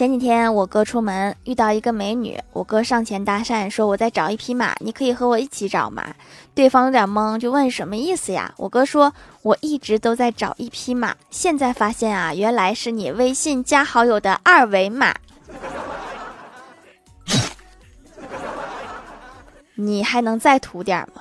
[0.00, 6.14] 前几天我哥出门遇到一个美女我哥上前搭讪说我在找一匹马你可以和我一起找吗？
[6.54, 8.50] 对方有点懵就问什么意思呀？
[8.56, 15.14] 我哥说我一直都在找一匹马现在发现啊原来是你微信加好友的二维码。
[19.76, 21.20] 你还能再土点吗？